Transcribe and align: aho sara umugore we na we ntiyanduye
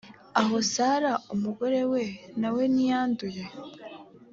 aho 0.39 0.55
sara 0.73 1.11
umugore 1.33 1.79
we 1.91 2.03
na 2.39 2.49
we 2.55 2.63
ntiyanduye 2.73 3.43